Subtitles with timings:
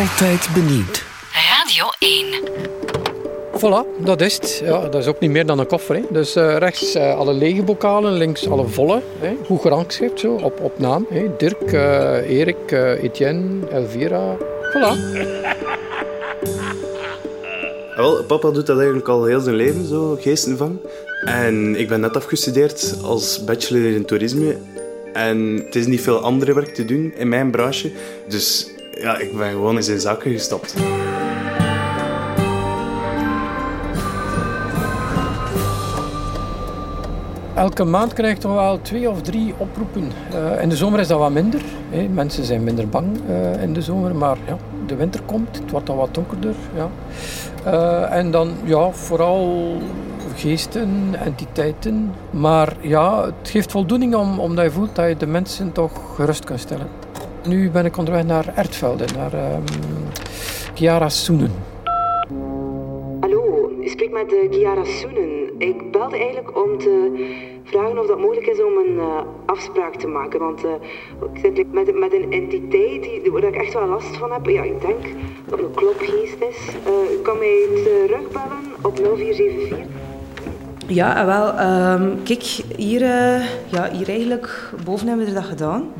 [0.00, 1.04] Altijd benieuwd.
[1.32, 2.26] Radio 1.
[3.52, 4.60] Voilà, dat is het.
[4.64, 5.94] Ja, dat is ook niet meer dan een koffer.
[5.94, 6.02] Hè.
[6.10, 9.02] Dus eh, rechts eh, alle lege bokalen, links alle volle.
[9.18, 9.36] Hè.
[9.44, 11.06] Goed gerangschikt, zo, op, op naam.
[11.10, 11.36] Hè.
[11.36, 14.36] Dirk, eh, Erik, eh, Etienne, Elvira.
[14.72, 14.92] Voilà.
[17.96, 20.78] Wel, papa doet dat eigenlijk al heel zijn leven, zo geestenvang.
[21.24, 24.56] En ik ben net afgestudeerd als bachelor in toerisme.
[25.12, 27.92] En het is niet veel andere werk te doen in mijn branche.
[28.28, 30.74] Dus ja, ik ben gewoon in zijn zaken gestapt.
[37.54, 40.10] Elke maand krijg je toch wel twee of drie oproepen.
[40.32, 41.60] Eh, in de zomer is dat wat minder.
[41.90, 42.08] Hè.
[42.08, 44.14] Mensen zijn minder bang eh, in de zomer.
[44.14, 46.54] Maar ja, de winter komt, het wordt dan wat donkerder.
[46.74, 46.88] Ja.
[47.64, 49.76] Eh, en dan ja, vooral
[50.34, 52.14] geesten, entiteiten.
[52.30, 56.44] Maar ja, het geeft voldoening om, omdat je voelt dat je de mensen toch gerust
[56.44, 56.86] kan stellen.
[57.46, 59.62] Nu ben ik onderweg naar Ertvelde, naar ehm
[60.74, 61.52] Chiara Soenen.
[63.20, 65.54] Hallo, ik spreek met uh, Chiara Soenen.
[65.58, 67.12] Ik belde eigenlijk om te
[67.64, 70.40] vragen of dat mogelijk is om een eh, afspraak te maken.
[70.40, 70.70] Want eh,
[71.34, 74.46] ik zit met, met een entiteit die, waar ik echt wel last van heb.
[74.46, 75.02] Ja, ik denk
[75.46, 76.74] dat het een klopgeest is.
[76.84, 79.78] Eh, u kan mij terugbellen op 0474.
[80.90, 82.42] Ja, wel, ehm, kijk,
[82.76, 85.92] hier, eh, ja, hier eigenlijk, boven hebben we dat gedaan.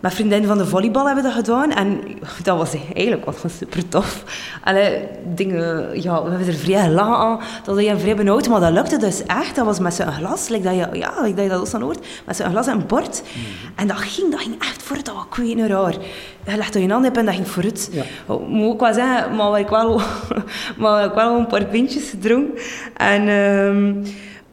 [0.00, 1.70] Met vriendinnen van de volleybal hebben we dat gedaan.
[1.70, 2.00] En
[2.42, 4.24] dat was eigenlijk wel super tof.
[4.64, 5.02] Allee,
[5.34, 7.40] dingen, ja, we hebben er vrij gelachen aan.
[7.64, 9.54] Dat was je vrij benauwd, maar dat lukte dus echt.
[9.54, 11.82] Dat was met zo'n glas, like dat je, ja, like dat je dat ook dan
[11.82, 12.06] hoort.
[12.24, 13.22] Met zo'n glas en een bord.
[13.74, 15.06] En dat ging, dat ging echt vooruit.
[15.06, 15.94] Dat was kwijt raar.
[16.46, 17.88] Je legde je hand op en dat ging vooruit.
[17.92, 18.02] Ja.
[18.34, 20.00] Ik moet ook wel zeggen, maar waar ik wel,
[20.78, 22.58] maar ik wel een paar pintjes gedronken.
[22.96, 23.28] En...
[23.28, 23.94] ehm,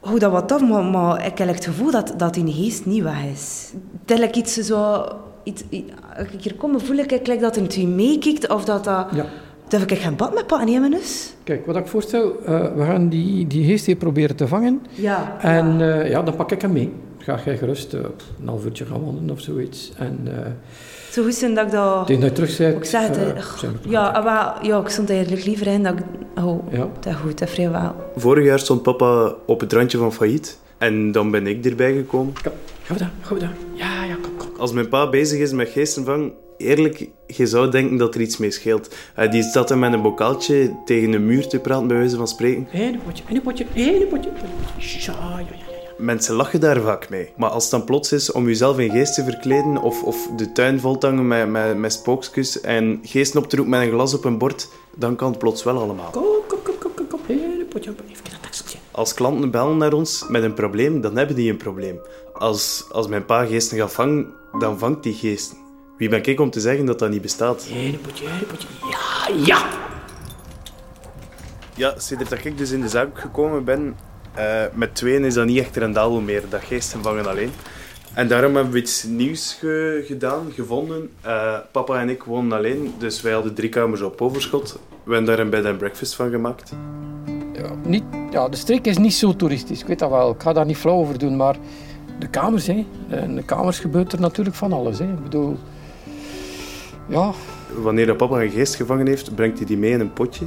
[0.00, 3.02] hoe dat wat tof, maar, maar ik heb het gevoel dat, dat die geest niet
[3.02, 3.72] weg is.
[4.06, 5.04] Het is iets zo...
[5.46, 8.84] Iets, iets- als ik hier kom, voel ik like dat er twee meekijkt of dat
[8.84, 9.06] dat...
[9.14, 9.26] Ja.
[9.68, 11.34] Dat ik geen bad met pa nemen dus.
[11.44, 14.82] Kijk, wat ik voorstel, eh, we gaan die, die geest hier proberen te vangen.
[14.94, 15.36] Ja.
[15.40, 16.92] En eh, ja, dan pak ik hem mee.
[17.18, 18.00] Ga jij gerust eh,
[18.40, 19.92] een half uurtje gaan wandelen of zoiets.
[19.98, 20.50] En eh
[21.10, 22.06] Zo goed zijn dat ik dat...
[22.06, 23.18] tegen dat je terug bent, Ik zeg het,
[23.88, 26.04] ja, wel, ja, ik stond eigenlijk liever in dat ik...
[26.44, 26.88] Oh, Ja.
[27.00, 27.94] dat is goed, dat vrij wel.
[28.16, 30.58] Vorig jaar stond papa op het randje van failliet.
[30.78, 32.32] En dan ben ik erbij gekomen.
[32.42, 33.54] Kom, gaan we daar, gaan we daar.
[33.74, 33.85] Ja, ja.
[34.58, 38.50] Als mijn pa bezig is met geestenvang, eerlijk, je zou denken dat er iets mee
[38.50, 38.94] scheelt.
[39.14, 42.28] Eh, die staat dan met een bokaaltje tegen een muur te praten, bij wijze van
[42.28, 42.68] spreken.
[42.72, 44.30] Eén potje, één potje, één potje.
[44.78, 45.74] Ja, ja, ja.
[45.98, 47.32] Mensen lachen daar vaak mee.
[47.36, 50.52] Maar als het dan plots is om jezelf in geest te verkleden of, of de
[50.52, 53.92] tuin vol te hangen met, met, met spookjes en geesten op te roepen met een
[53.92, 56.10] glas op een bord, dan kan het plots wel allemaal.
[56.10, 57.20] Kom, kom, kom, kom, kom, kom.
[57.28, 58.78] Eén potje, even dat tekstje.
[58.90, 62.00] Als klanten bellen naar ons met een probleem, dan hebben die een probleem.
[62.32, 65.56] Als, als mijn pa geesten gaat vangen, dan vangt die geesten.
[65.98, 67.66] Wie ben ik om te zeggen dat dat niet bestaat?
[67.72, 68.68] Eén potje, één potje.
[68.90, 69.68] Ja, ja.
[71.74, 73.96] Ja, sinds dat ik dus in de zaak gekomen ben,
[74.34, 77.50] eh, met tweeën is dat niet echt rendabel meer, dat geesten vangen alleen.
[78.14, 81.10] En daarom hebben we iets nieuws ge- gedaan, gevonden.
[81.20, 84.78] Eh, papa en ik wonen alleen, dus wij hadden drie kamers op overschot.
[85.04, 86.72] We hebben daar een bed and breakfast van gemaakt.
[87.52, 90.30] Ja, niet, ja, de streek is niet zo toeristisch, ik weet dat wel.
[90.30, 91.56] Ik ga daar niet flauw over doen, maar
[92.18, 92.86] de kamers, hè.
[93.08, 95.04] In de kamers gebeurt er natuurlijk van alles, hè.
[95.04, 95.56] Ik bedoel...
[97.08, 97.32] Ja,
[97.82, 100.46] Wanneer dat papa een geest gevangen heeft, brengt hij die mee in een potje.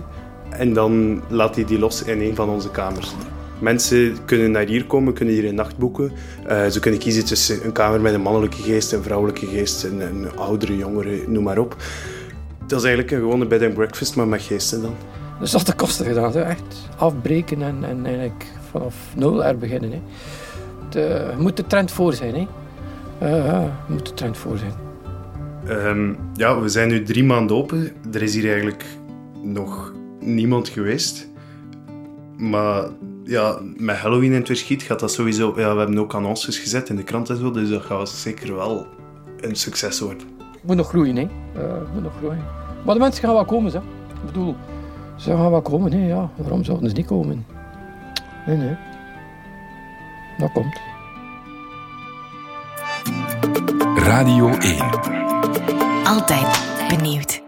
[0.50, 3.13] En dan laat hij die los in een van onze kamers.
[3.59, 6.12] Mensen kunnen naar hier komen, kunnen hier een nacht boeken.
[6.47, 10.02] Eh, ze kunnen kiezen tussen een kamer met een mannelijke geest, een vrouwelijke geest, een,
[10.02, 11.75] een oudere, jongere, noem maar op.
[12.68, 14.96] Dat is eigenlijk een gewone bed and breakfast, maar met geesten dan.
[15.40, 16.41] dus dat de kosten gedaan, hè.
[16.41, 19.91] echt afbreken en, en eigenlijk vanaf nul er beginnen.
[19.91, 20.02] Hè.
[20.89, 22.47] De, je moet de trend voor zijn, hè.
[23.19, 24.73] Eh, je moet de trend voor zijn.
[25.67, 27.91] Ehm, ja, we zijn nu drie maanden open.
[28.13, 28.85] Er is hier eigenlijk
[29.44, 31.29] nog niemand geweest.
[32.38, 32.85] Maar
[33.23, 35.53] ja, met Halloween in het verschiet gaat dat sowieso...
[35.55, 38.55] Ja, we hebben ook annonces gezet in de krant en zo, dus dat gaat zeker
[38.55, 38.88] wel
[39.41, 40.28] een succes worden.
[40.61, 41.28] Moet nog groeien, hè.
[41.55, 42.45] Eh, moet nog groeien.
[42.85, 43.78] Maar de mensen gaan wel komen, hè.
[43.78, 44.55] Ik bedoel,
[45.16, 46.08] ze gaan wel komen, hè.
[46.08, 47.46] Ja, waarom zouden ze niet komen?
[48.46, 48.78] Nee, nee.
[50.40, 50.80] Dat komt.
[53.96, 54.90] Radio 1.
[56.03, 57.39] Altijd benieuwd.